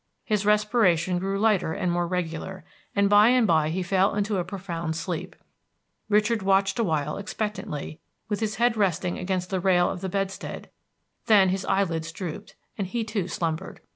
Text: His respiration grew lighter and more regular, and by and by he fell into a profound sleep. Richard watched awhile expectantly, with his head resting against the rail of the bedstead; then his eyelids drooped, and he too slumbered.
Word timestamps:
His 0.25 0.47
respiration 0.47 1.19
grew 1.19 1.37
lighter 1.39 1.73
and 1.73 1.91
more 1.91 2.07
regular, 2.07 2.65
and 2.95 3.07
by 3.07 3.29
and 3.29 3.45
by 3.45 3.69
he 3.69 3.83
fell 3.83 4.15
into 4.15 4.39
a 4.39 4.43
profound 4.43 4.95
sleep. 4.95 5.35
Richard 6.09 6.41
watched 6.41 6.79
awhile 6.79 7.17
expectantly, 7.19 7.99
with 8.27 8.39
his 8.39 8.55
head 8.55 8.75
resting 8.75 9.19
against 9.19 9.51
the 9.51 9.59
rail 9.59 9.91
of 9.91 10.01
the 10.01 10.09
bedstead; 10.09 10.71
then 11.27 11.49
his 11.49 11.65
eyelids 11.65 12.11
drooped, 12.11 12.55
and 12.79 12.87
he 12.87 13.03
too 13.03 13.27
slumbered. 13.27 13.79